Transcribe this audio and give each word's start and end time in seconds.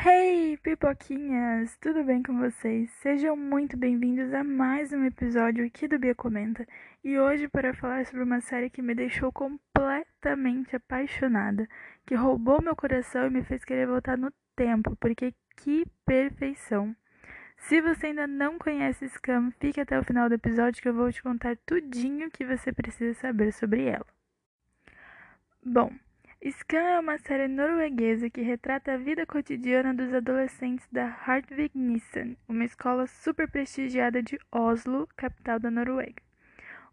Hey, 0.00 0.56
pipoquinhas! 0.62 1.76
Tudo 1.80 2.04
bem 2.04 2.22
com 2.22 2.38
vocês? 2.38 2.88
Sejam 3.02 3.36
muito 3.36 3.76
bem-vindos 3.76 4.32
a 4.32 4.44
mais 4.44 4.92
um 4.92 5.04
episódio 5.04 5.66
aqui 5.66 5.88
do 5.88 5.98
Bia 5.98 6.14
Comenta. 6.14 6.64
E 7.04 7.16
hoje 7.18 7.48
para 7.48 7.72
falar 7.72 8.04
sobre 8.06 8.24
uma 8.24 8.40
série 8.40 8.68
que 8.68 8.82
me 8.82 8.94
deixou 8.94 9.32
completamente 9.32 10.74
apaixonada, 10.74 11.68
que 12.04 12.14
roubou 12.14 12.60
meu 12.60 12.74
coração 12.74 13.26
e 13.26 13.30
me 13.30 13.44
fez 13.44 13.64
querer 13.64 13.86
voltar 13.86 14.18
no 14.18 14.32
tempo, 14.56 14.96
porque 14.96 15.32
que 15.56 15.86
perfeição! 16.04 16.94
Se 17.56 17.80
você 17.80 18.06
ainda 18.08 18.26
não 18.26 18.58
conhece 18.58 19.08
Scam, 19.08 19.52
fique 19.60 19.80
até 19.80 19.98
o 19.98 20.04
final 20.04 20.28
do 20.28 20.34
episódio 20.34 20.82
que 20.82 20.88
eu 20.88 20.94
vou 20.94 21.10
te 21.12 21.22
contar 21.22 21.56
tudinho 21.66 22.30
que 22.30 22.44
você 22.44 22.72
precisa 22.72 23.14
saber 23.14 23.52
sobre 23.52 23.84
ela. 23.84 24.06
Bom, 25.64 25.92
Skam 26.40 26.78
é 26.78 26.98
uma 27.00 27.18
série 27.18 27.48
norueguesa 27.48 28.30
que 28.30 28.42
retrata 28.42 28.94
a 28.94 28.96
vida 28.96 29.26
cotidiana 29.26 29.94
dos 29.94 30.14
adolescentes 30.14 30.86
da 30.90 31.06
Hartvig 31.06 31.70
Nissen, 31.74 32.36
uma 32.48 32.64
escola 32.64 33.06
super 33.06 33.48
prestigiada 33.50 34.22
de 34.22 34.38
Oslo, 34.52 35.08
capital 35.16 35.58
da 35.58 35.70
Noruega. 35.70 36.27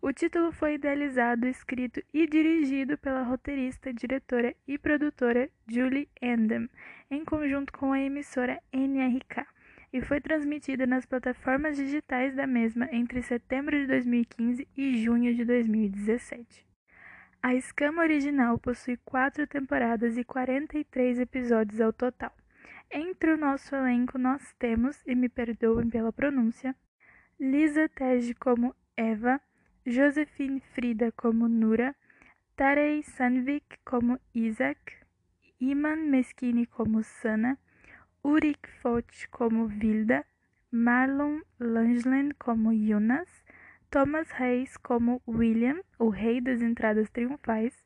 O 0.07 0.13
título 0.13 0.51
foi 0.51 0.75
idealizado, 0.75 1.47
escrito 1.47 1.99
e 2.13 2.27
dirigido 2.27 2.95
pela 2.95 3.23
roteirista, 3.23 3.91
diretora 3.91 4.55
e 4.67 4.77
produtora 4.77 5.49
Julie 5.67 6.07
Endem, 6.21 6.69
em 7.09 7.25
conjunto 7.25 7.73
com 7.73 7.91
a 7.91 7.99
emissora 7.99 8.61
NRK, 8.71 9.47
e 9.91 10.03
foi 10.03 10.21
transmitida 10.21 10.85
nas 10.85 11.07
plataformas 11.07 11.75
digitais 11.75 12.35
da 12.35 12.45
mesma 12.45 12.87
entre 12.91 13.23
setembro 13.23 13.75
de 13.75 13.87
2015 13.87 14.67
e 14.77 15.03
junho 15.03 15.33
de 15.33 15.43
2017. 15.43 16.63
A 17.41 17.55
escama 17.55 18.03
original 18.03 18.59
possui 18.59 18.97
quatro 18.97 19.47
temporadas 19.47 20.19
e 20.19 20.23
43 20.23 21.19
episódios 21.19 21.81
ao 21.81 21.91
total. 21.91 22.31
Entre 22.91 23.33
o 23.33 23.37
nosso 23.37 23.75
elenco 23.75 24.19
nós 24.19 24.53
temos, 24.59 25.01
e 25.07 25.15
me 25.15 25.29
perdoem 25.29 25.89
pela 25.89 26.13
pronúncia, 26.13 26.75
Lisa 27.39 27.89
Tej 27.89 28.35
como 28.35 28.75
Eva, 28.95 29.41
Josephine 29.87 30.61
Frida 30.73 31.11
como 31.11 31.47
Nura, 31.47 31.95
Tarei 32.55 33.03
Sandvik 33.03 33.77
como 33.83 34.19
Isaac, 34.33 35.05
Iman 35.59 36.09
Meskini 36.09 36.65
como 36.65 37.03
Sana, 37.03 37.59
Urik 38.23 38.67
Foch 38.81 39.27
como 39.29 39.67
Vilda, 39.67 40.25
Marlon 40.71 41.43
Langland 41.59 42.33
como 42.39 42.71
Jonas, 42.73 43.27
Thomas 43.91 44.27
Reis 44.39 44.75
como 44.79 45.21
William, 45.27 45.79
o 45.99 46.09
rei 46.09 46.41
das 46.41 46.63
entradas 46.63 47.11
triunfais, 47.11 47.85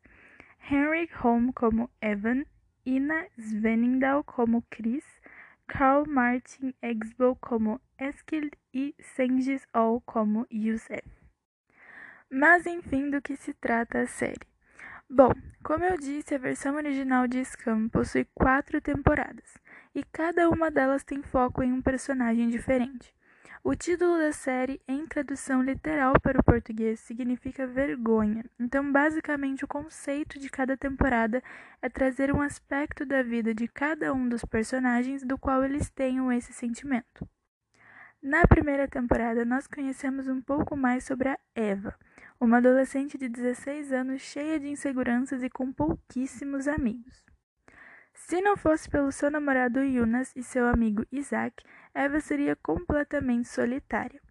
Henrik 0.71 1.11
Holm 1.21 1.51
como 1.51 1.89
Evan, 1.99 2.45
Ina 2.85 3.27
Svenindal 3.37 4.23
como 4.23 4.63
Chris, 4.69 5.03
Carl 5.67 6.05
Martin 6.07 6.73
Exbo 6.81 7.35
como 7.35 7.81
Eskild 7.97 8.55
e 8.73 8.95
Sengis 8.99 9.67
All 9.73 9.99
como 10.05 10.47
Yusef. 10.49 11.18
Mas 12.31 12.67
enfim, 12.67 13.09
do 13.09 13.21
que 13.21 13.35
se 13.35 13.53
trata 13.55 14.01
a 14.01 14.05
série? 14.07 14.47
Bom, 15.09 15.31
como 15.63 15.83
eu 15.83 15.97
disse, 15.97 16.35
a 16.35 16.37
versão 16.37 16.75
original 16.75 17.27
de 17.27 17.43
Scam 17.43 17.89
possui 17.89 18.27
quatro 18.35 18.79
temporadas, 18.79 19.57
e 19.95 20.03
cada 20.03 20.47
uma 20.47 20.69
delas 20.69 21.03
tem 21.03 21.23
foco 21.23 21.63
em 21.63 21.73
um 21.73 21.81
personagem 21.81 22.47
diferente. 22.47 23.11
O 23.63 23.75
título 23.75 24.19
da 24.19 24.31
série, 24.31 24.79
em 24.87 25.07
tradução 25.07 25.63
literal 25.63 26.13
para 26.21 26.39
o 26.39 26.43
português, 26.43 26.99
significa 26.99 27.65
vergonha. 27.65 28.45
Então, 28.59 28.89
basicamente, 28.91 29.65
o 29.65 29.67
conceito 29.67 30.37
de 30.37 30.49
cada 30.49 30.77
temporada 30.77 31.43
é 31.81 31.89
trazer 31.89 32.33
um 32.33 32.41
aspecto 32.41 33.05
da 33.05 33.23
vida 33.23 33.53
de 33.53 33.67
cada 33.67 34.13
um 34.13 34.29
dos 34.29 34.45
personagens 34.45 35.23
do 35.23 35.37
qual 35.37 35.63
eles 35.63 35.89
tenham 35.89 36.31
esse 36.31 36.53
sentimento. 36.53 37.27
Na 38.21 38.45
primeira 38.45 38.85
temporada, 38.85 39.45
nós 39.45 39.65
conhecemos 39.65 40.27
um 40.27 40.41
pouco 40.41 40.75
mais 40.75 41.05
sobre 41.05 41.29
a 41.29 41.39
Eva, 41.55 41.95
uma 42.37 42.57
adolescente 42.57 43.17
de 43.17 43.29
16 43.29 43.93
anos 43.93 44.21
cheia 44.21 44.59
de 44.59 44.67
inseguranças 44.67 45.41
e 45.41 45.49
com 45.49 45.71
pouquíssimos 45.71 46.67
amigos. 46.67 47.23
Se 48.13 48.41
não 48.41 48.57
fosse 48.57 48.89
pelo 48.89 49.09
seu 49.09 49.31
namorado 49.31 49.79
Yunas 49.79 50.33
e 50.35 50.43
seu 50.43 50.67
amigo 50.67 51.05
Isaac, 51.09 51.63
Eva 51.93 52.19
seria 52.19 52.57
completamente 52.57 53.47
solitária. 53.47 54.21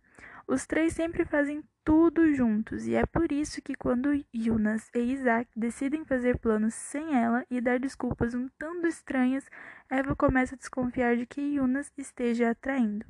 Os 0.47 0.67
três 0.67 0.93
sempre 0.93 1.25
fazem 1.25 1.65
tudo 1.83 2.35
juntos, 2.35 2.87
e 2.87 2.95
é 2.95 3.07
por 3.07 3.33
isso 3.33 3.63
que 3.63 3.75
quando 3.75 4.23
Yunas 4.35 4.91
e 4.95 4.99
Isaac 4.99 5.51
decidem 5.57 6.05
fazer 6.05 6.37
planos 6.37 6.75
sem 6.75 7.17
ela 7.17 7.43
e 7.51 7.59
dar 7.59 7.81
desculpas 7.81 8.35
um 8.35 8.49
tanto 8.59 8.87
estranhas, 8.87 9.49
Eva 9.89 10.15
começa 10.15 10.55
a 10.55 10.59
desconfiar 10.59 11.17
de 11.17 11.25
que 11.25 11.41
Yunas 11.41 11.91
esteja 11.97 12.51
atraindo. 12.51 13.07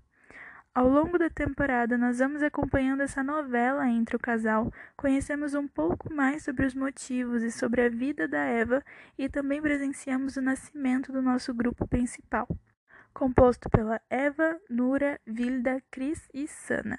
Ao 0.74 0.88
longo 0.88 1.18
da 1.18 1.28
temporada, 1.28 1.98
nós 1.98 2.18
vamos 2.18 2.42
acompanhando 2.42 3.00
essa 3.00 3.22
novela 3.22 3.88
entre 3.88 4.14
o 4.14 4.18
casal, 4.18 4.72
conhecemos 4.96 5.54
um 5.54 5.66
pouco 5.66 6.12
mais 6.12 6.44
sobre 6.44 6.66
os 6.66 6.74
motivos 6.74 7.42
e 7.42 7.50
sobre 7.50 7.82
a 7.82 7.88
vida 7.88 8.28
da 8.28 8.38
Eva 8.38 8.84
e 9.16 9.28
também 9.28 9.60
presenciamos 9.60 10.36
o 10.36 10.42
nascimento 10.42 11.10
do 11.10 11.20
nosso 11.20 11.52
grupo 11.52 11.86
principal, 11.88 12.46
composto 13.12 13.68
pela 13.68 14.00
Eva, 14.08 14.60
Nura, 14.70 15.20
Vilda, 15.26 15.82
Cris 15.90 16.28
e 16.32 16.46
Sana. 16.46 16.98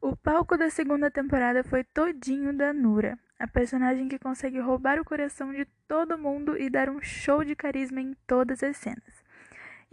O 0.00 0.16
palco 0.16 0.58
da 0.58 0.68
segunda 0.68 1.08
temporada 1.08 1.62
foi 1.62 1.84
todinho 1.84 2.52
da 2.52 2.72
Nura, 2.72 3.16
a 3.38 3.46
personagem 3.46 4.08
que 4.08 4.18
consegue 4.18 4.58
roubar 4.58 4.98
o 4.98 5.04
coração 5.04 5.52
de 5.52 5.64
todo 5.86 6.18
mundo 6.18 6.58
e 6.58 6.68
dar 6.68 6.90
um 6.90 7.00
show 7.00 7.44
de 7.44 7.54
carisma 7.54 8.00
em 8.00 8.16
todas 8.26 8.64
as 8.64 8.76
cenas. 8.76 9.21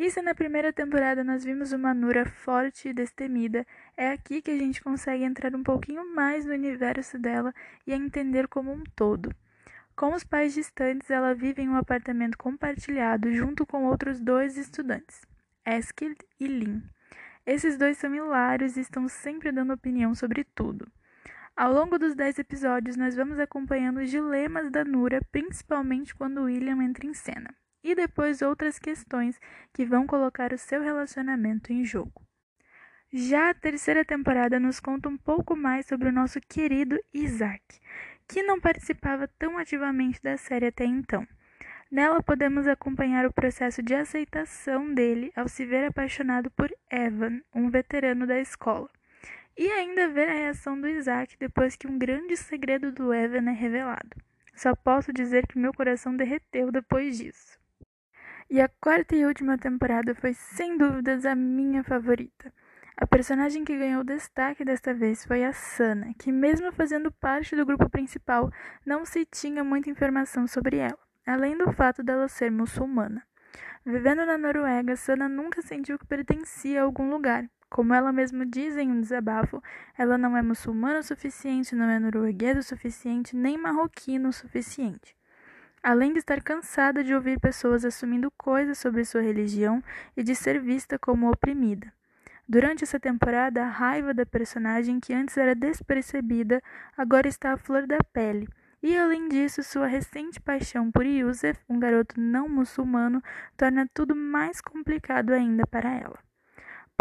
Se 0.07 0.23
na 0.23 0.35
primeira 0.35 0.73
temporada 0.73 1.23
nós 1.23 1.45
vimos 1.45 1.71
uma 1.71 1.93
Nura 1.93 2.25
forte 2.25 2.89
e 2.89 2.93
destemida, 2.93 3.65
é 3.95 4.11
aqui 4.11 4.41
que 4.41 4.51
a 4.51 4.57
gente 4.57 4.81
consegue 4.81 5.23
entrar 5.23 5.55
um 5.55 5.63
pouquinho 5.63 6.13
mais 6.13 6.45
no 6.45 6.51
universo 6.51 7.17
dela 7.17 7.53
e 7.87 7.93
a 7.93 7.95
entender 7.95 8.47
como 8.47 8.69
um 8.69 8.83
todo. 8.95 9.33
Com 9.95 10.13
os 10.13 10.23
pais 10.23 10.53
distantes, 10.53 11.09
ela 11.09 11.33
vive 11.33 11.61
em 11.61 11.69
um 11.69 11.77
apartamento 11.77 12.37
compartilhado 12.37 13.31
junto 13.31 13.65
com 13.65 13.85
outros 13.85 14.19
dois 14.19 14.57
estudantes, 14.57 15.21
Eskild 15.65 16.17
e 16.37 16.47
Lin. 16.47 16.83
Esses 17.45 17.77
dois 17.77 17.97
são 17.97 18.13
hilários 18.13 18.75
e 18.75 18.81
estão 18.81 19.07
sempre 19.07 19.53
dando 19.53 19.73
opinião 19.73 20.13
sobre 20.13 20.43
tudo. 20.43 20.91
Ao 21.55 21.71
longo 21.71 21.97
dos 21.97 22.13
dez 22.15 22.37
episódios, 22.37 22.97
nós 22.97 23.15
vamos 23.15 23.39
acompanhando 23.39 23.99
os 23.99 24.09
dilemas 24.09 24.69
da 24.69 24.83
Nura, 24.83 25.21
principalmente 25.31 26.13
quando 26.13 26.43
William 26.43 26.83
entra 26.83 27.05
em 27.05 27.13
cena 27.13 27.53
e 27.83 27.95
depois 27.95 28.41
outras 28.41 28.77
questões 28.77 29.39
que 29.73 29.85
vão 29.85 30.05
colocar 30.05 30.53
o 30.53 30.57
seu 30.57 30.81
relacionamento 30.81 31.71
em 31.71 31.83
jogo. 31.83 32.21
Já 33.11 33.49
a 33.49 33.53
terceira 33.55 34.05
temporada 34.05 34.59
nos 34.59 34.79
conta 34.79 35.09
um 35.09 35.17
pouco 35.17 35.55
mais 35.55 35.87
sobre 35.87 36.09
o 36.09 36.11
nosso 36.11 36.39
querido 36.41 36.99
Isaac, 37.11 37.63
que 38.27 38.43
não 38.43 38.59
participava 38.59 39.27
tão 39.39 39.57
ativamente 39.57 40.21
da 40.21 40.37
série 40.37 40.67
até 40.67 40.85
então. 40.85 41.27
Nela 41.91 42.21
podemos 42.21 42.67
acompanhar 42.67 43.25
o 43.25 43.33
processo 43.33 43.81
de 43.81 43.95
aceitação 43.95 44.93
dele 44.93 45.31
ao 45.35 45.47
se 45.47 45.65
ver 45.65 45.85
apaixonado 45.85 46.51
por 46.51 46.71
Evan, 46.91 47.41
um 47.53 47.67
veterano 47.67 48.27
da 48.27 48.39
escola. 48.39 48.87
E 49.57 49.67
ainda 49.71 50.07
ver 50.07 50.29
a 50.29 50.33
reação 50.33 50.79
do 50.79 50.87
Isaac 50.87 51.35
depois 51.39 51.75
que 51.75 51.87
um 51.87 51.97
grande 51.97 52.37
segredo 52.37 52.91
do 52.91 53.11
Evan 53.11 53.49
é 53.49 53.53
revelado. 53.53 54.15
Só 54.55 54.75
posso 54.75 55.11
dizer 55.11 55.47
que 55.47 55.57
meu 55.57 55.73
coração 55.73 56.15
derreteu 56.15 56.71
depois 56.71 57.17
disso. 57.17 57.58
E 58.51 58.59
a 58.59 58.67
quarta 58.67 59.15
e 59.15 59.23
última 59.23 59.59
temporada 59.59 60.15
foi 60.15 60.33
sem 60.33 60.75
dúvidas 60.75 61.23
a 61.23 61.35
minha 61.35 61.83
favorita. 61.83 62.51
A 62.97 63.05
personagem 63.05 63.63
que 63.63 63.77
ganhou 63.77 64.03
destaque 64.03 64.65
desta 64.65 64.91
vez 64.91 65.23
foi 65.23 65.45
a 65.45 65.53
Sana, 65.53 66.15
que, 66.17 66.31
mesmo 66.31 66.71
fazendo 66.71 67.11
parte 67.11 67.55
do 67.55 67.63
grupo 67.63 67.87
principal, 67.87 68.51
não 68.83 69.05
se 69.05 69.23
tinha 69.23 69.63
muita 69.63 69.91
informação 69.91 70.47
sobre 70.47 70.77
ela, 70.77 70.97
além 71.27 71.55
do 71.55 71.71
fato 71.73 72.01
dela 72.01 72.27
ser 72.27 72.49
muçulmana. 72.49 73.21
Vivendo 73.85 74.25
na 74.25 74.35
Noruega, 74.35 74.95
Sana 74.95 75.29
nunca 75.29 75.61
sentiu 75.61 75.99
que 75.99 76.07
pertencia 76.07 76.81
a 76.81 76.85
algum 76.85 77.07
lugar. 77.07 77.47
Como 77.69 77.93
ela 77.93 78.11
mesma 78.11 78.47
diz 78.47 78.75
em 78.75 78.89
um 78.89 78.99
desabafo, 78.99 79.61
ela 79.95 80.17
não 80.17 80.35
é 80.35 80.41
muçulmana 80.41 81.01
o 81.01 81.03
suficiente, 81.03 81.75
não 81.75 81.85
é 81.85 81.99
norueguesa 81.99 82.61
o 82.61 82.63
suficiente, 82.63 83.35
nem 83.35 83.59
marroquina 83.59 84.27
o 84.27 84.33
suficiente 84.33 85.18
além 85.83 86.13
de 86.13 86.19
estar 86.19 86.41
cansada 86.41 87.03
de 87.03 87.13
ouvir 87.13 87.39
pessoas 87.39 87.85
assumindo 87.85 88.31
coisas 88.31 88.77
sobre 88.77 89.05
sua 89.05 89.21
religião 89.21 89.83
e 90.15 90.23
de 90.23 90.35
ser 90.35 90.59
vista 90.59 90.97
como 90.99 91.29
oprimida. 91.29 91.91
Durante 92.47 92.83
essa 92.83 92.99
temporada, 92.99 93.61
a 93.63 93.69
raiva 93.69 94.13
da 94.13 94.25
personagem, 94.25 94.99
que 94.99 95.13
antes 95.13 95.37
era 95.37 95.53
despercebida, 95.53 96.61
agora 96.97 97.27
está 97.27 97.53
à 97.53 97.57
flor 97.57 97.85
da 97.85 97.99
pele, 98.11 98.47
E 98.81 98.97
além 98.97 99.27
disso, 99.27 99.61
sua 99.61 99.87
recente 99.87 100.39
paixão 100.39 100.89
por 100.89 101.05
Yusuf, 101.05 101.59
um 101.67 101.79
garoto 101.79 102.19
não 102.19 102.47
muçulmano, 102.47 103.21
torna 103.57 103.87
tudo 103.93 104.15
mais 104.15 104.61
complicado 104.61 105.31
ainda 105.31 105.67
para 105.67 105.93
ela. 105.93 106.28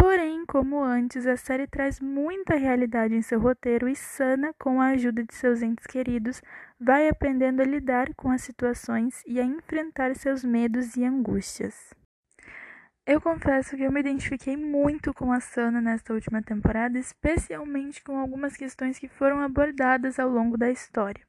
Porém, 0.01 0.45
como 0.45 0.81
antes, 0.81 1.27
a 1.27 1.35
série 1.35 1.67
traz 1.67 1.99
muita 1.99 2.55
realidade 2.55 3.13
em 3.13 3.21
seu 3.21 3.37
roteiro 3.37 3.89
e 3.89 3.95
Sana, 3.97 4.53
com 4.57 4.81
a 4.81 4.91
ajuda 4.91 5.25
de 5.25 5.35
seus 5.35 5.61
entes 5.61 5.85
queridos, 5.85 6.41
vai 6.79 7.09
aprendendo 7.09 7.61
a 7.61 7.65
lidar 7.65 8.15
com 8.15 8.31
as 8.31 8.41
situações 8.41 9.21
e 9.27 9.41
a 9.41 9.43
enfrentar 9.43 10.15
seus 10.15 10.41
medos 10.41 10.95
e 10.95 11.03
angústias. 11.03 11.93
Eu 13.05 13.19
confesso 13.19 13.75
que 13.75 13.83
eu 13.83 13.91
me 13.91 13.99
identifiquei 13.99 14.55
muito 14.55 15.13
com 15.13 15.33
a 15.33 15.41
Sana 15.41 15.81
nesta 15.81 16.13
última 16.13 16.41
temporada, 16.41 16.97
especialmente 16.97 18.01
com 18.01 18.17
algumas 18.17 18.55
questões 18.55 18.97
que 18.97 19.09
foram 19.09 19.41
abordadas 19.41 20.17
ao 20.17 20.29
longo 20.29 20.57
da 20.57 20.71
história. 20.71 21.28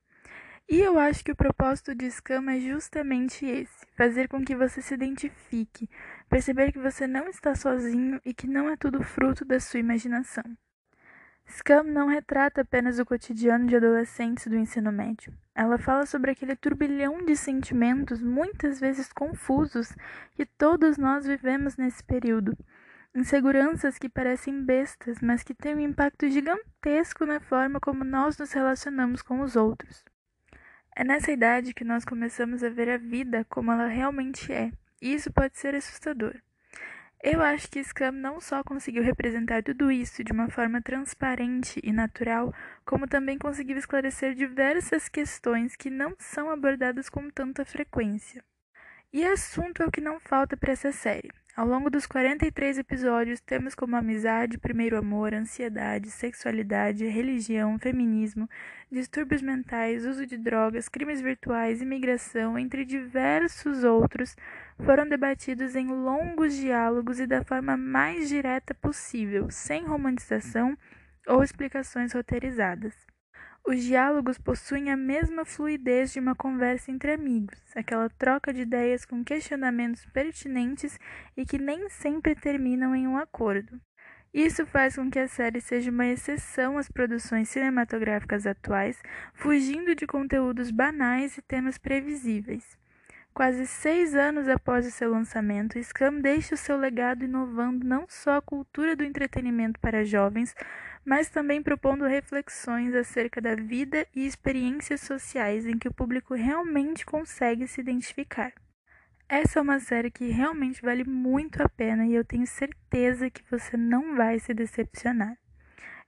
E 0.73 0.79
eu 0.79 1.01
acho 1.01 1.25
que 1.25 1.33
o 1.33 1.37
propósito 1.37 1.97
de 1.97 2.09
Scam 2.09 2.49
é 2.49 2.61
justamente 2.61 3.45
esse: 3.45 3.85
fazer 3.97 4.29
com 4.29 4.45
que 4.45 4.55
você 4.55 4.81
se 4.81 4.95
identifique, 4.95 5.91
perceber 6.29 6.71
que 6.71 6.79
você 6.79 7.09
não 7.09 7.29
está 7.29 7.57
sozinho 7.57 8.21
e 8.25 8.33
que 8.33 8.47
não 8.47 8.71
é 8.71 8.77
tudo 8.77 9.03
fruto 9.03 9.45
da 9.45 9.59
sua 9.59 9.81
imaginação. 9.81 10.45
Scam 11.45 11.83
não 11.83 12.07
retrata 12.07 12.61
apenas 12.61 13.01
o 13.01 13.05
cotidiano 13.05 13.67
de 13.67 13.75
adolescentes 13.75 14.47
do 14.47 14.55
ensino 14.55 14.93
médio. 14.93 15.37
Ela 15.57 15.77
fala 15.77 16.07
sobre 16.07 16.31
aquele 16.31 16.55
turbilhão 16.55 17.25
de 17.25 17.35
sentimentos, 17.35 18.23
muitas 18.23 18.79
vezes 18.79 19.13
confusos, 19.13 19.93
que 20.37 20.47
todos 20.47 20.97
nós 20.97 21.27
vivemos 21.27 21.77
nesse 21.77 22.05
período. 22.05 22.57
Inseguranças 23.13 23.99
que 23.99 24.09
parecem 24.09 24.65
bestas, 24.65 25.19
mas 25.21 25.43
que 25.43 25.53
têm 25.53 25.75
um 25.75 25.81
impacto 25.81 26.29
gigantesco 26.29 27.27
na 27.27 27.41
forma 27.41 27.81
como 27.81 28.05
nós 28.05 28.39
nos 28.39 28.53
relacionamos 28.53 29.21
com 29.21 29.41
os 29.41 29.57
outros. 29.57 30.05
É 30.97 31.05
nessa 31.05 31.31
idade 31.31 31.73
que 31.73 31.85
nós 31.85 32.05
começamos 32.05 32.63
a 32.63 32.69
ver 32.69 32.89
a 32.91 32.99
vida 32.99 33.45
como 33.49 33.73
ela 33.73 33.87
realmente 33.87 34.53
é, 34.53 34.73
e 35.01 35.15
isso 35.15 35.33
pode 35.33 35.59
ser 35.59 35.75
assustador. 35.75 36.35
Eu 37.23 37.43
acho 37.43 37.71
que 37.71 37.85
Scam 37.85 38.13
não 38.13 38.41
só 38.41 38.65
conseguiu 38.65 39.03
representar 39.03 39.63
tudo 39.63 39.91
isso 39.93 40.25
de 40.25 40.33
uma 40.33 40.49
forma 40.49 40.81
transparente 40.81 41.79
e 41.85 41.93
natural, 41.93 42.53
como 42.85 43.07
também 43.07 43.37
conseguiu 43.39 43.77
esclarecer 43.77 44.35
diversas 44.35 45.07
questões 45.07 45.77
que 45.77 45.91
não 45.91 46.15
são 46.19 46.51
abordadas 46.51 47.11
com 47.11 47.29
tanta 47.29 47.63
frequência. 47.63 48.43
E 49.13 49.23
assunto 49.23 49.83
é 49.83 49.87
o 49.87 49.91
que 49.91 50.01
não 50.01 50.19
falta 50.19 50.57
para 50.57 50.73
essa 50.73 50.93
série. 50.93 51.31
Ao 51.61 51.67
longo 51.67 51.91
dos 51.91 52.07
43 52.07 52.79
episódios, 52.79 53.39
temos 53.39 53.75
como 53.75 53.95
amizade, 53.95 54.57
primeiro 54.57 54.97
amor, 54.97 55.35
ansiedade, 55.35 56.11
sexualidade, 56.11 57.05
religião, 57.05 57.79
feminismo, 57.79 58.49
distúrbios 58.91 59.43
mentais, 59.43 60.07
uso 60.07 60.25
de 60.25 60.39
drogas, 60.39 60.89
crimes 60.89 61.21
virtuais, 61.21 61.83
imigração, 61.83 62.59
entre 62.59 62.83
diversos 62.83 63.85
outros, 63.85 64.35
foram 64.87 65.07
debatidos 65.07 65.77
em 65.77 65.89
longos 65.89 66.57
diálogos 66.57 67.21
e 67.21 67.27
da 67.27 67.45
forma 67.45 67.77
mais 67.77 68.31
direta 68.31 68.73
possível, 68.73 69.51
sem 69.51 69.85
romantização 69.85 70.75
ou 71.27 71.45
explicações 71.45 72.15
roteirizadas. 72.15 72.95
Os 73.67 73.85
diálogos 73.85 74.39
possuem 74.39 74.91
a 74.91 74.97
mesma 74.97 75.45
fluidez 75.45 76.13
de 76.13 76.19
uma 76.19 76.35
conversa 76.35 76.91
entre 76.91 77.13
amigos, 77.13 77.59
aquela 77.77 78.09
troca 78.09 78.53
de 78.53 78.63
ideias 78.63 79.05
com 79.05 79.23
questionamentos 79.23 80.07
pertinentes 80.07 80.99
e 81.37 81.45
que 81.45 81.59
nem 81.59 81.89
sempre 81.89 82.35
terminam 82.35 82.95
em 82.95 83.07
um 83.07 83.19
acordo. 83.19 83.81
Isso 84.33 84.65
faz 84.65 84.97
com 84.97 85.11
que 85.11 85.19
a 85.19 85.29
série 85.29 85.61
seja 85.61 85.91
uma 85.91 86.07
exceção 86.07 86.79
às 86.79 86.89
produções 86.89 87.49
cinematográficas 87.49 88.47
atuais, 88.47 89.03
fugindo 89.35 89.95
de 89.95 90.07
conteúdos 90.07 90.71
banais 90.71 91.37
e 91.37 91.43
temas 91.43 91.77
previsíveis. 91.77 92.80
Quase 93.33 93.67
seis 93.67 94.15
anos 94.15 94.49
após 94.49 94.87
o 94.87 94.91
seu 94.91 95.11
lançamento, 95.11 95.79
Scam 95.83 96.21
deixa 96.21 96.55
o 96.55 96.59
seu 96.59 96.77
legado 96.77 97.25
inovando 97.25 97.87
não 97.87 98.05
só 98.09 98.37
a 98.37 98.43
cultura 98.43 98.97
do 98.97 99.05
entretenimento 99.05 99.79
para 99.81 100.05
jovens, 100.05 100.55
mas 101.05 101.31
também 101.31 101.63
propondo 101.63 102.05
reflexões 102.05 102.95
acerca 102.95 103.41
da 103.41 103.55
vida 103.55 104.07
e 104.15 104.27
experiências 104.27 105.01
sociais 105.01 105.65
em 105.65 105.79
que 105.79 105.89
o 105.89 105.95
público 105.95 106.35
realmente 106.35 107.07
consegue 107.07 107.67
se 107.67 107.81
identificar. 107.81 108.53
Essa 109.29 109.61
é 109.61 109.63
uma 109.63 109.79
série 109.79 110.11
que 110.11 110.29
realmente 110.29 110.83
vale 110.83 111.05
muito 111.05 111.63
a 111.63 111.69
pena 111.69 112.05
e 112.05 112.15
eu 112.15 112.25
tenho 112.25 112.47
certeza 112.47 113.31
que 113.31 113.45
você 113.49 113.77
não 113.77 114.17
vai 114.17 114.41
se 114.41 114.53
decepcionar. 114.53 115.39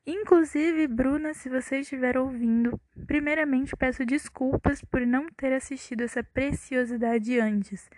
Inclusive, 0.05 0.89
Bruna, 0.89 1.33
se 1.33 1.49
você 1.49 1.79
estiver 1.79 2.19
ouvindo, 2.19 2.81
primeiramente 3.07 3.77
peço 3.77 4.05
desculpas 4.05 4.83
por 4.83 5.07
não 5.07 5.29
ter 5.29 5.53
assistido 5.53 6.01
essa 6.01 6.25
preciosidade 6.25 7.39
antes. 7.39 7.89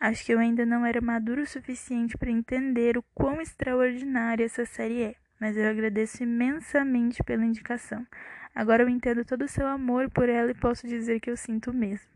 Acho 0.00 0.24
que 0.24 0.34
eu 0.34 0.40
ainda 0.40 0.66
não 0.66 0.84
era 0.84 1.00
maduro 1.00 1.42
o 1.42 1.46
suficiente 1.46 2.18
para 2.18 2.32
entender 2.32 2.98
o 2.98 3.04
quão 3.14 3.40
extraordinária 3.40 4.44
essa 4.44 4.64
série 4.64 5.02
é, 5.02 5.14
mas 5.38 5.56
eu 5.56 5.70
agradeço 5.70 6.24
imensamente 6.24 7.22
pela 7.22 7.44
indicação. 7.44 8.04
Agora 8.52 8.82
eu 8.82 8.88
entendo 8.88 9.24
todo 9.24 9.42
o 9.42 9.48
seu 9.48 9.66
amor 9.68 10.10
por 10.10 10.28
ela 10.28 10.50
e 10.50 10.54
posso 10.54 10.88
dizer 10.88 11.20
que 11.20 11.30
eu 11.30 11.36
sinto 11.36 11.72
mesmo. 11.72 12.10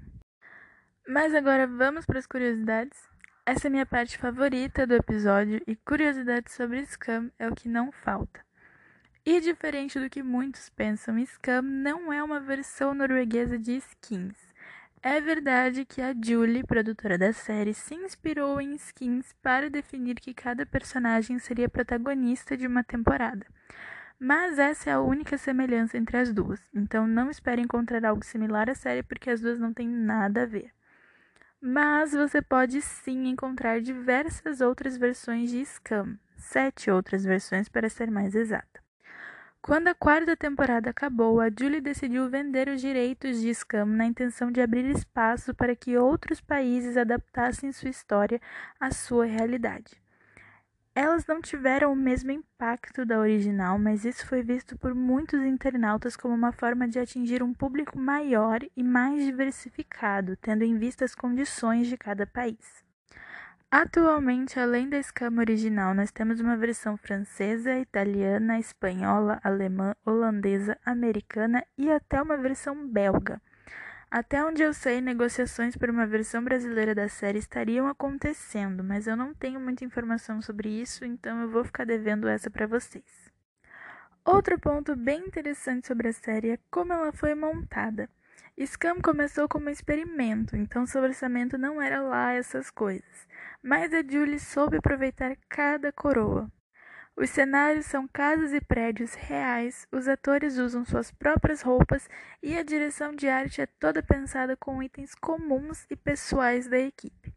Mas 1.07 1.33
agora 1.33 1.69
vamos 1.69 2.05
para 2.05 2.19
as 2.19 2.27
curiosidades. 2.27 2.99
Essa 3.47 3.69
é 3.69 3.71
minha 3.71 3.87
parte 3.87 4.19
favorita 4.19 4.85
do 4.85 4.95
episódio 4.95 5.63
e 5.69 5.77
curiosidades 5.77 6.53
sobre 6.53 6.85
Scam 6.85 7.31
é 7.39 7.49
o 7.49 7.55
que 7.55 7.69
não 7.69 7.93
falta. 7.93 8.46
E 9.29 9.41
diferente 9.41 9.99
do 9.99 10.09
que 10.09 10.23
muitos 10.23 10.69
pensam, 10.69 11.19
Scam 11.19 11.61
não 11.61 12.13
é 12.13 12.23
uma 12.23 12.39
versão 12.39 12.95
norueguesa 12.95 13.59
de 13.59 13.73
Skins. 13.73 14.37
É 15.03 15.21
verdade 15.21 15.85
que 15.85 16.01
a 16.01 16.15
Julie, 16.15 16.63
produtora 16.63 17.19
da 17.19 17.33
série, 17.33 17.75
se 17.75 17.97
inspirou 17.97 18.61
em 18.61 18.77
Skins 18.77 19.35
para 19.43 19.69
definir 19.69 20.21
que 20.21 20.33
cada 20.33 20.65
personagem 20.65 21.41
seria 21.41 21.69
protagonista 21.69 22.57
de 22.57 22.69
uma 22.69 22.85
temporada. 22.85 23.45
Mas 24.17 24.61
essa 24.61 24.91
é 24.91 24.93
a 24.93 25.01
única 25.01 25.37
semelhança 25.37 25.99
entre 25.99 26.19
as 26.19 26.33
duas, 26.33 26.61
então 26.73 27.05
não 27.05 27.29
espere 27.29 27.61
encontrar 27.61 28.05
algo 28.05 28.25
similar 28.25 28.71
à 28.71 28.77
série 28.77 29.03
porque 29.03 29.29
as 29.29 29.41
duas 29.41 29.59
não 29.59 29.75
têm 29.75 29.89
nada 29.89 30.45
a 30.45 30.47
ver. 30.47 30.71
Mas 31.61 32.13
você 32.13 32.41
pode 32.41 32.81
sim 32.81 33.27
encontrar 33.27 33.81
diversas 33.81 34.61
outras 34.61 34.97
versões 34.97 35.51
de 35.51 35.65
Scam, 35.65 36.17
sete 36.37 36.93
outras 36.93 37.25
versões 37.25 37.69
para 37.69 37.89
ser 37.89 38.09
mais 38.09 38.33
exata. 38.33 38.86
Quando 39.67 39.89
a 39.89 39.95
quarta 39.97 40.37
temporada 40.37 40.91
acabou, 40.91 41.41
a 41.41 41.49
Julie 41.51 41.81
decidiu 41.81 42.31
vender 42.31 42.69
os 42.69 42.81
direitos 42.81 43.41
de 43.41 43.53
Scam 43.53 43.85
na 43.85 44.07
intenção 44.07 44.49
de 44.49 44.61
abrir 44.61 44.85
espaço 44.85 45.53
para 45.53 45.75
que 45.75 45.99
outros 45.99 46.41
países 46.41 46.97
adaptassem 46.97 47.73
sua 47.73 47.91
história 47.91 48.41
à 48.79 48.93
sua 48.93 49.27
realidade. 49.27 50.01
Elas 50.95 51.27
não 51.27 51.41
tiveram 51.41 51.93
o 51.93 51.97
mesmo 51.97 52.31
impacto 52.31 53.05
da 53.05 53.19
original, 53.19 53.77
mas 53.77 54.05
isso 54.05 54.25
foi 54.29 54.41
visto 54.41 54.79
por 54.79 54.95
muitos 54.95 55.43
internautas 55.43 56.17
como 56.17 56.33
uma 56.33 56.53
forma 56.53 56.87
de 56.87 57.01
atingir 57.01 57.43
um 57.43 57.53
público 57.53 57.99
maior 57.99 58.61
e 58.77 58.85
mais 58.85 59.25
diversificado, 59.25 60.37
tendo 60.37 60.63
em 60.63 60.79
vista 60.79 61.05
as 61.05 61.13
condições 61.13 61.89
de 61.89 61.97
cada 61.97 62.25
país. 62.25 62.86
Atualmente, 63.79 64.59
além 64.59 64.89
da 64.89 64.97
escama 64.97 65.43
original, 65.43 65.93
nós 65.93 66.11
temos 66.11 66.41
uma 66.41 66.57
versão 66.57 66.97
francesa, 66.97 67.79
italiana, 67.79 68.59
espanhola, 68.59 69.39
alemã, 69.45 69.95
holandesa, 70.03 70.79
americana 70.83 71.63
e 71.77 71.91
até 71.91 72.23
uma 72.23 72.39
versão 72.39 72.89
belga. 72.89 73.39
Até 74.11 74.43
onde 74.43 74.63
eu 74.63 74.73
sei, 74.73 75.03
negociações 75.03 75.77
por 75.77 75.91
uma 75.91 76.07
versão 76.07 76.43
brasileira 76.43 76.95
da 76.95 77.07
série 77.07 77.39
estariam 77.39 77.87
acontecendo, 77.87 78.83
mas 78.83 79.07
eu 79.07 79.15
não 79.15 79.35
tenho 79.35 79.61
muita 79.61 79.85
informação 79.85 80.41
sobre 80.41 80.71
isso, 80.71 81.05
então 81.05 81.43
eu 81.43 81.51
vou 81.51 81.63
ficar 81.63 81.85
devendo 81.85 82.27
essa 82.29 82.49
para 82.49 82.67
vocês. 82.67 83.31
Outro 84.25 84.59
ponto 84.59 84.97
bem 84.97 85.21
interessante 85.27 85.87
sobre 85.87 86.09
a 86.09 86.15
série 86.15 86.53
é 86.53 86.59
como 86.71 86.95
ela 86.95 87.13
foi 87.13 87.35
montada. 87.35 88.09
Scam 88.59 89.03
começou 89.03 89.47
como 89.47 89.67
um 89.67 89.71
experimento, 89.71 90.57
então 90.57 90.87
seu 90.87 91.03
orçamento 91.03 91.59
não 91.59 91.81
era 91.81 92.01
lá 92.01 92.33
essas 92.33 92.71
coisas. 92.71 93.29
Mas 93.63 93.93
a 93.93 94.03
Julie 94.03 94.41
soube 94.41 94.79
aproveitar 94.79 95.37
cada 95.49 95.93
coroa. 95.93 96.51
Os 97.15 97.29
cenários 97.31 97.85
são 97.85 98.09
casas 98.09 98.55
e 98.55 98.61
prédios 98.61 99.15
reais, 99.15 99.87
os 99.93 100.09
atores 100.09 100.57
usam 100.57 100.85
suas 100.85 101.11
próprias 101.11 101.61
roupas 101.61 102.09
e 102.43 102.57
a 102.57 102.63
direção 102.63 103.15
de 103.15 103.29
arte 103.29 103.61
é 103.61 103.67
toda 103.67 104.03
pensada 104.03 104.57
com 104.57 104.83
itens 104.83 105.15
comuns 105.15 105.87
e 105.91 105.97
pessoais 105.97 106.67
da 106.67 106.79
equipe. 106.79 107.35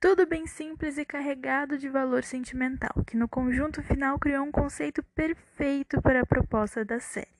Tudo 0.00 0.26
bem 0.26 0.46
simples 0.46 0.98
e 0.98 1.04
carregado 1.04 1.78
de 1.78 1.88
valor 1.88 2.22
sentimental, 2.22 3.04
que 3.04 3.16
no 3.16 3.28
conjunto 3.28 3.82
final 3.82 4.18
criou 4.18 4.44
um 4.44 4.52
conceito 4.52 5.02
perfeito 5.14 6.00
para 6.02 6.20
a 6.20 6.26
proposta 6.26 6.84
da 6.84 7.00
série. 7.00 7.37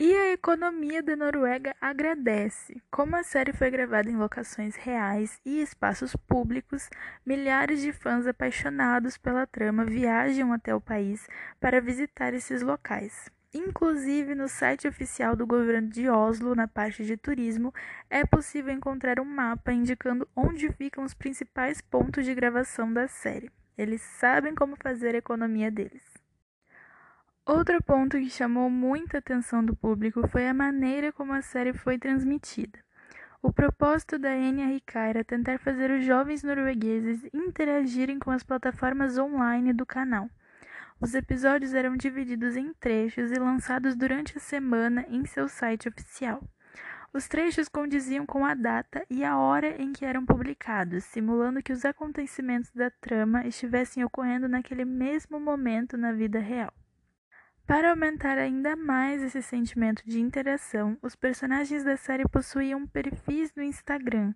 E 0.00 0.14
a 0.14 0.32
economia 0.32 1.02
da 1.02 1.16
Noruega 1.16 1.74
agradece. 1.80 2.80
Como 2.88 3.16
a 3.16 3.24
série 3.24 3.52
foi 3.52 3.68
gravada 3.68 4.08
em 4.08 4.16
locações 4.16 4.76
reais 4.76 5.40
e 5.44 5.60
espaços 5.60 6.14
públicos, 6.14 6.88
milhares 7.26 7.80
de 7.80 7.92
fãs 7.92 8.24
apaixonados 8.24 9.18
pela 9.18 9.44
trama 9.44 9.84
viajam 9.84 10.52
até 10.52 10.72
o 10.72 10.80
país 10.80 11.26
para 11.58 11.80
visitar 11.80 12.32
esses 12.32 12.62
locais. 12.62 13.28
Inclusive, 13.52 14.36
no 14.36 14.46
site 14.46 14.86
oficial 14.86 15.34
do 15.34 15.44
governo 15.44 15.88
de 15.88 16.08
Oslo, 16.08 16.54
na 16.54 16.68
parte 16.68 17.04
de 17.04 17.16
turismo, 17.16 17.74
é 18.08 18.24
possível 18.24 18.72
encontrar 18.72 19.18
um 19.18 19.24
mapa 19.24 19.72
indicando 19.72 20.28
onde 20.36 20.70
ficam 20.74 21.02
os 21.02 21.12
principais 21.12 21.80
pontos 21.80 22.24
de 22.24 22.36
gravação 22.36 22.92
da 22.92 23.08
série. 23.08 23.50
Eles 23.76 24.00
sabem 24.00 24.54
como 24.54 24.76
fazer 24.76 25.16
a 25.16 25.18
economia 25.18 25.72
deles. 25.72 26.17
Outro 27.48 27.82
ponto 27.82 28.18
que 28.18 28.28
chamou 28.28 28.68
muita 28.68 29.16
atenção 29.16 29.64
do 29.64 29.74
público 29.74 30.28
foi 30.28 30.46
a 30.46 30.52
maneira 30.52 31.10
como 31.10 31.32
a 31.32 31.40
série 31.40 31.72
foi 31.72 31.96
transmitida. 31.96 32.78
O 33.40 33.50
propósito 33.50 34.18
da 34.18 34.36
NRK 34.36 34.98
era 34.98 35.24
tentar 35.24 35.58
fazer 35.58 35.90
os 35.90 36.04
jovens 36.04 36.42
noruegueses 36.42 37.26
interagirem 37.32 38.18
com 38.18 38.30
as 38.30 38.42
plataformas 38.42 39.16
online 39.16 39.72
do 39.72 39.86
canal. 39.86 40.28
Os 41.00 41.14
episódios 41.14 41.72
eram 41.72 41.96
divididos 41.96 42.54
em 42.54 42.74
trechos 42.74 43.32
e 43.32 43.36
lançados 43.36 43.96
durante 43.96 44.36
a 44.36 44.40
semana 44.42 45.06
em 45.08 45.24
seu 45.24 45.48
site 45.48 45.88
oficial. 45.88 46.46
Os 47.14 47.28
trechos 47.28 47.66
condiziam 47.66 48.26
com 48.26 48.44
a 48.44 48.52
data 48.52 49.06
e 49.08 49.24
a 49.24 49.38
hora 49.38 49.80
em 49.80 49.90
que 49.94 50.04
eram 50.04 50.26
publicados, 50.26 51.02
simulando 51.04 51.62
que 51.62 51.72
os 51.72 51.86
acontecimentos 51.86 52.70
da 52.72 52.90
trama 52.90 53.46
estivessem 53.46 54.04
ocorrendo 54.04 54.50
naquele 54.50 54.84
mesmo 54.84 55.40
momento 55.40 55.96
na 55.96 56.12
vida 56.12 56.40
real. 56.40 56.74
Para 57.68 57.90
aumentar 57.90 58.38
ainda 58.38 58.74
mais 58.74 59.22
esse 59.22 59.42
sentimento 59.42 60.02
de 60.06 60.18
interação, 60.18 60.96
os 61.02 61.14
personagens 61.14 61.84
da 61.84 61.98
série 61.98 62.26
possuíam 62.26 62.86
perfis 62.86 63.54
no 63.54 63.62
Instagram 63.62 64.32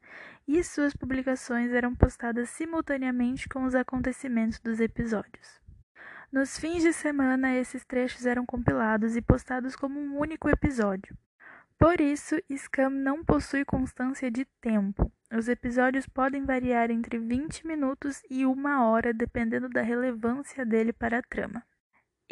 e 0.47 0.63
suas 0.63 0.95
publicações 0.95 1.73
eram 1.73 1.95
postadas 1.95 2.51
simultaneamente 2.51 3.49
com 3.49 3.65
os 3.65 3.75
acontecimentos 3.75 4.61
dos 4.61 4.81
episódios. 4.81 5.63
Nos 6.31 6.59
fins 6.59 6.83
de 6.83 6.93
semana, 6.93 7.57
esses 7.57 7.87
trechos 7.87 8.27
eram 8.27 8.45
compilados 8.45 9.17
e 9.17 9.23
postados 9.23 9.75
como 9.75 9.99
um 9.99 10.19
único 10.19 10.51
episódio. 10.51 11.17
Por 11.79 12.03
isso, 12.03 12.37
Scam 12.55 12.91
não 12.91 13.25
possui 13.25 13.65
constância 13.65 14.31
de 14.31 14.45
tempo. 14.61 15.11
Os 15.35 15.49
episódios 15.49 16.07
podem 16.07 16.45
variar 16.45 16.91
entre 16.91 17.19
20 17.19 17.67
minutos 17.67 18.21
e 18.29 18.45
uma 18.45 18.85
hora, 18.85 19.15
dependendo 19.15 19.71
da 19.71 19.81
relevância 19.81 20.67
dele 20.67 20.93
para 20.93 21.21
a 21.21 21.23
trama. 21.23 21.65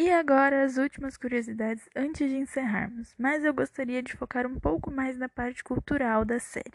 E 0.02 0.10
agora 0.10 0.64
as 0.64 0.78
últimas 0.78 1.18
curiosidades 1.18 1.86
antes 1.94 2.26
de 2.26 2.34
encerrarmos, 2.34 3.14
mas 3.18 3.44
eu 3.44 3.52
gostaria 3.52 4.02
de 4.02 4.16
focar 4.16 4.46
um 4.46 4.58
pouco 4.58 4.90
mais 4.90 5.18
na 5.18 5.28
parte 5.28 5.62
cultural 5.62 6.24
da 6.24 6.38
série. 6.38 6.72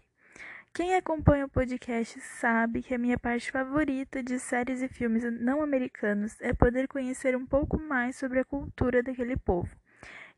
Quem 0.72 0.94
acompanha 0.94 1.48
o 1.48 1.50
podcast 1.50 2.22
sabe 2.22 2.84
que 2.84 2.94
a 2.94 3.00
minha 3.00 3.17
parte 3.17 3.51
favorita 3.51 4.22
de 4.22 4.38
séries 4.38 4.84
e 4.84 4.88
filmes 4.88 5.24
não 5.41 5.63
americanos 5.63 6.39
é 6.39 6.53
poder 6.53 6.88
conhecer 6.88 7.36
um 7.36 7.48
pouco 7.48 7.79
mais 7.79 8.15
sobre 8.15 8.41
a 8.41 8.46
cultura 8.46 9.01
daquele 9.01 9.36
povo. 9.38 9.75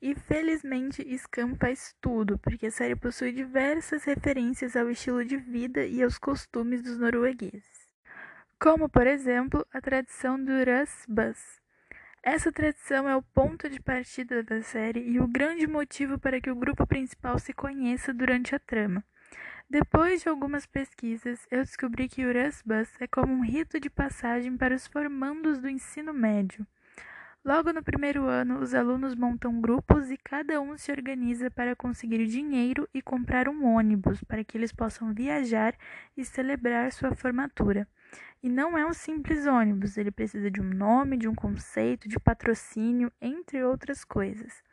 E 0.01 0.15
felizmente 0.15 1.03
Scam 1.17 1.57
faz 1.57 1.93
tudo, 1.99 2.39
porque 2.39 2.67
a 2.67 2.71
série 2.71 2.95
possui 2.95 3.33
diversas 3.33 4.05
referências 4.05 4.77
ao 4.77 4.89
estilo 4.89 5.25
de 5.25 5.35
vida 5.35 5.85
e 5.85 6.01
aos 6.01 6.17
costumes 6.17 6.81
dos 6.81 6.97
noruegueses. 6.97 7.89
Como, 8.57 8.87
por 8.87 9.05
exemplo, 9.05 9.67
a 9.73 9.81
tradição 9.81 10.41
do 10.41 10.53
Bus. 11.09 11.66
Essa 12.29 12.51
tradição 12.51 13.07
é 13.07 13.15
o 13.15 13.21
ponto 13.21 13.69
de 13.69 13.79
partida 13.79 14.43
da 14.43 14.61
série 14.61 14.99
e 14.99 15.17
o 15.17 15.25
grande 15.25 15.65
motivo 15.65 16.19
para 16.19 16.41
que 16.41 16.51
o 16.51 16.55
grupo 16.57 16.85
principal 16.85 17.39
se 17.39 17.53
conheça 17.53 18.13
durante 18.13 18.53
a 18.53 18.59
trama. 18.59 19.01
Depois 19.69 20.23
de 20.23 20.27
algumas 20.27 20.65
pesquisas, 20.65 21.47
eu 21.49 21.59
descobri 21.63 22.09
que 22.09 22.25
o 22.25 22.27
Urasbus 22.27 22.89
é 22.99 23.07
como 23.07 23.31
um 23.31 23.45
rito 23.45 23.79
de 23.79 23.89
passagem 23.89 24.57
para 24.57 24.75
os 24.75 24.85
formandos 24.87 25.59
do 25.59 25.69
ensino 25.69 26.13
médio. 26.13 26.67
Logo 27.45 27.71
no 27.71 27.81
primeiro 27.81 28.25
ano, 28.25 28.59
os 28.59 28.73
alunos 28.73 29.15
montam 29.15 29.61
grupos 29.61 30.11
e 30.11 30.17
cada 30.17 30.59
um 30.59 30.77
se 30.77 30.91
organiza 30.91 31.49
para 31.49 31.77
conseguir 31.77 32.27
dinheiro 32.27 32.89
e 32.93 33.01
comprar 33.01 33.47
um 33.47 33.63
ônibus 33.63 34.21
para 34.25 34.43
que 34.43 34.57
eles 34.57 34.73
possam 34.73 35.13
viajar 35.13 35.73
e 36.17 36.25
celebrar 36.25 36.91
sua 36.91 37.15
formatura. 37.15 37.87
E 38.41 38.49
não 38.49 38.77
é 38.77 38.85
um 38.85 38.93
simples 38.93 39.47
ônibus, 39.47 39.97
ele 39.97 40.11
precisa 40.11 40.49
de 40.51 40.61
um 40.61 40.69
nome, 40.69 41.17
de 41.17 41.27
um 41.27 41.35
conceito, 41.35 42.07
de 42.07 42.19
patrocínio, 42.19 43.11
entre 43.21 43.63
outras 43.63 44.05
coisas. 44.05 44.63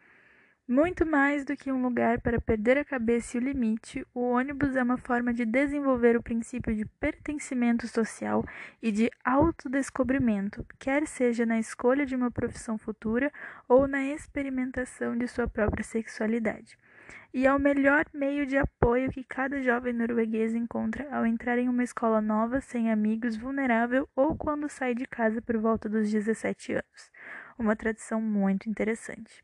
Muito 0.66 1.04
mais 1.04 1.44
do 1.44 1.54
que 1.54 1.70
um 1.70 1.82
lugar 1.82 2.22
para 2.22 2.40
perder 2.40 2.78
a 2.78 2.84
cabeça 2.86 3.36
e 3.36 3.40
o 3.40 3.44
limite, 3.44 4.06
o 4.14 4.20
ônibus 4.20 4.74
é 4.74 4.82
uma 4.82 4.96
forma 4.96 5.30
de 5.34 5.44
desenvolver 5.44 6.16
o 6.16 6.22
princípio 6.22 6.74
de 6.74 6.86
pertencimento 6.86 7.86
social 7.86 8.42
e 8.80 8.90
de 8.90 9.10
autodescobrimento, 9.22 10.64
quer 10.78 11.06
seja 11.06 11.44
na 11.44 11.58
escolha 11.58 12.06
de 12.06 12.16
uma 12.16 12.30
profissão 12.30 12.78
futura 12.78 13.30
ou 13.68 13.86
na 13.86 14.06
experimentação 14.06 15.14
de 15.14 15.28
sua 15.28 15.46
própria 15.46 15.84
sexualidade. 15.84 16.78
E 17.32 17.46
é 17.46 17.52
o 17.52 17.58
melhor 17.58 18.04
meio 18.14 18.46
de 18.46 18.56
apoio 18.56 19.10
que 19.10 19.24
cada 19.24 19.60
jovem 19.60 19.92
norueguês 19.92 20.54
encontra 20.54 21.08
ao 21.10 21.26
entrar 21.26 21.58
em 21.58 21.68
uma 21.68 21.82
escola 21.82 22.20
nova, 22.20 22.60
sem 22.60 22.92
amigos, 22.92 23.36
vulnerável 23.36 24.08
ou 24.14 24.36
quando 24.36 24.68
sai 24.68 24.94
de 24.94 25.04
casa 25.04 25.42
por 25.42 25.56
volta 25.58 25.88
dos 25.88 26.10
17 26.10 26.74
anos. 26.74 27.10
Uma 27.58 27.74
tradição 27.74 28.20
muito 28.20 28.70
interessante. 28.70 29.42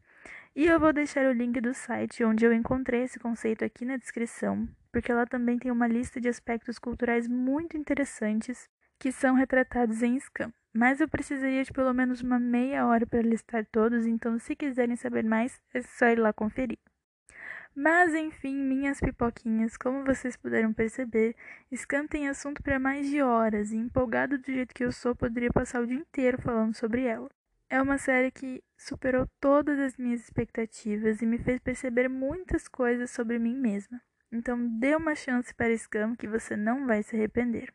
E 0.55 0.67
eu 0.67 0.79
vou 0.79 0.93
deixar 0.93 1.27
o 1.27 1.33
link 1.33 1.61
do 1.61 1.73
site 1.73 2.25
onde 2.25 2.45
eu 2.45 2.53
encontrei 2.53 3.03
esse 3.03 3.19
conceito 3.19 3.65
aqui 3.65 3.85
na 3.85 3.97
descrição, 3.97 4.69
porque 4.93 5.13
lá 5.13 5.27
também 5.27 5.59
tem 5.59 5.71
uma 5.71 5.87
lista 5.87 6.21
de 6.21 6.29
aspectos 6.29 6.79
culturais 6.79 7.27
muito 7.29 7.77
interessantes 7.77 8.69
que 8.99 9.11
são 9.11 9.35
retratados 9.35 10.03
em 10.03 10.19
Scam. 10.19 10.53
Mas 10.73 11.01
eu 11.01 11.09
precisaria 11.09 11.65
de 11.65 11.73
pelo 11.73 11.93
menos 11.93 12.21
uma 12.21 12.39
meia 12.39 12.87
hora 12.87 13.07
para 13.07 13.23
listar 13.23 13.67
todos, 13.67 14.07
então 14.07 14.39
se 14.39 14.55
quiserem 14.55 14.95
saber 14.95 15.25
mais, 15.25 15.61
é 15.75 15.83
só 15.83 16.07
ir 16.07 16.19
lá 16.19 16.33
conferir. 16.33 16.79
Mas 17.75 18.15
enfim, 18.15 18.55
minhas 18.55 19.01
pipoquinhas, 19.01 19.77
como 19.77 20.05
vocês 20.05 20.37
puderam 20.37 20.73
perceber, 20.73 21.37
Scam 21.75 22.07
tem 22.07 22.29
assunto 22.29 22.63
para 22.63 22.79
mais 22.79 23.09
de 23.09 23.23
horas 23.23 23.71
e 23.73 23.77
empolgado 23.77 24.39
do 24.39 24.47
jeito 24.47 24.75
que 24.75 24.85
eu 24.85 24.93
sou, 24.93 25.15
poderia 25.15 25.53
passar 25.53 25.81
o 25.81 25.87
dia 25.87 25.97
inteiro 25.97 26.41
falando 26.43 26.75
sobre 26.75 27.05
ela. 27.05 27.31
É 27.69 27.81
uma 27.81 27.99
série 27.99 28.33
que 28.33 28.63
superou 28.77 29.29
todas 29.41 29.79
as 29.79 29.97
minhas 29.97 30.21
expectativas 30.21 31.23
e 31.23 31.27
me 31.27 31.39
fez 31.39 31.61
perceber 31.61 32.09
muitas 32.09 32.67
coisas 32.67 33.11
sobre 33.13 33.39
mim 33.39 33.55
mesma. 33.55 34.01
Então, 34.33 34.79
dê 34.79 34.95
uma 34.95 35.15
chance 35.15 35.55
para 35.55 35.77
Scam 35.77 36.17
que 36.17 36.27
você 36.27 36.57
não 36.57 36.87
vai 36.87 37.03
se 37.03 37.15
arrepender. 37.15 37.73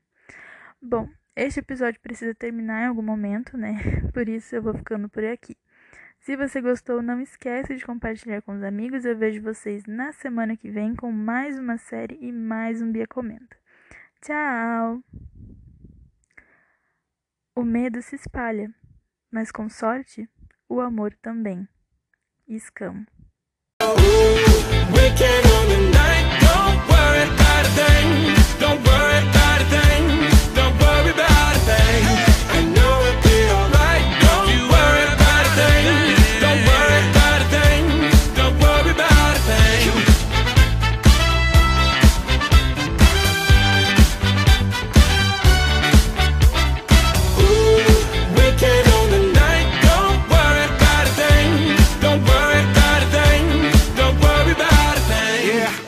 Bom, 0.81 1.09
este 1.35 1.59
episódio 1.59 1.99
precisa 1.99 2.35
terminar 2.35 2.83
em 2.83 2.87
algum 2.87 3.01
momento, 3.01 3.57
né? 3.57 3.73
Por 4.13 4.29
isso 4.29 4.55
eu 4.55 4.61
vou 4.61 4.73
ficando 4.73 5.09
por 5.09 5.23
aqui. 5.23 5.57
Se 6.25 6.35
você 6.35 6.59
gostou, 6.59 7.03
não 7.03 7.21
esqueça 7.21 7.75
de 7.75 7.85
compartilhar 7.85 8.41
com 8.41 8.55
os 8.55 8.63
amigos. 8.63 9.05
Eu 9.05 9.15
vejo 9.15 9.43
vocês 9.43 9.83
na 9.85 10.11
semana 10.11 10.57
que 10.57 10.71
vem 10.71 10.95
com 10.95 11.11
mais 11.11 11.59
uma 11.59 11.77
série 11.77 12.17
e 12.19 12.31
mais 12.31 12.81
um 12.81 12.91
Bia 12.91 13.05
Comenta. 13.05 13.55
Tchau! 14.23 15.03
O 17.55 17.63
medo 17.63 18.01
se 18.01 18.15
espalha 18.15 18.73
mas 19.31 19.51
com 19.51 19.69
sorte, 19.69 20.27
o 20.67 20.81
amor 20.81 21.13
também. 21.21 21.67
Escamo. 22.47 23.05